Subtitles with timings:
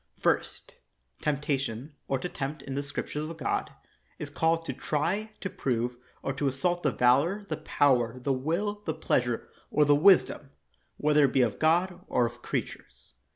[0.19, 0.73] First.
[1.21, 3.69] Temptation, or to tempt, in the Scrip tures of God,
[4.17, 8.81] is called to try, to prove, or to assault the valor, the power, the will,
[8.87, 10.49] the pleas ure, or the wisdom—
[10.97, 13.13] whether it be of God or of creatures.